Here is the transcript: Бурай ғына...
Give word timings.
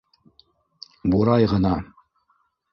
Бурай 1.15 1.47
ғына... 1.53 1.77